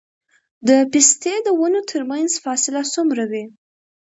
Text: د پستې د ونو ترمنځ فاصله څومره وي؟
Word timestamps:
د 0.67 0.69
پستې 0.91 1.33
د 1.45 1.47
ونو 1.59 1.81
ترمنځ 1.91 2.31
فاصله 2.43 2.81
څومره 2.93 3.23
وي؟ 3.31 3.43